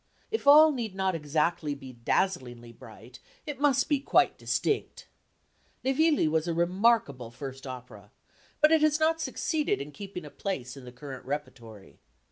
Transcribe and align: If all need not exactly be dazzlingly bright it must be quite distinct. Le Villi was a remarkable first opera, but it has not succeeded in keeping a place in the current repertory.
If 0.31 0.47
all 0.47 0.71
need 0.71 0.95
not 0.95 1.13
exactly 1.13 1.75
be 1.75 1.93
dazzlingly 1.93 2.71
bright 2.71 3.19
it 3.45 3.59
must 3.61 3.87
be 3.87 3.99
quite 3.99 4.35
distinct. 4.35 5.05
Le 5.83 5.93
Villi 5.93 6.27
was 6.27 6.47
a 6.47 6.55
remarkable 6.55 7.29
first 7.29 7.67
opera, 7.67 8.09
but 8.61 8.71
it 8.71 8.81
has 8.81 8.99
not 8.99 9.21
succeeded 9.21 9.79
in 9.79 9.91
keeping 9.91 10.25
a 10.25 10.31
place 10.31 10.75
in 10.75 10.85
the 10.85 10.91
current 10.91 11.23
repertory. 11.27 11.99